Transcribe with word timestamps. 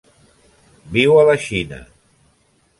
Viu 0.95 1.15
a 1.19 1.27
la 1.29 1.37
Xina. 1.45 1.81